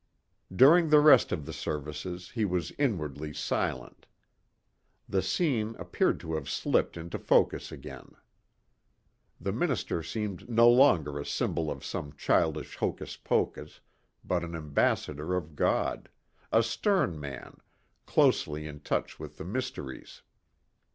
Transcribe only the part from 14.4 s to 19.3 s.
an ambassador of God a stern man, closely in touch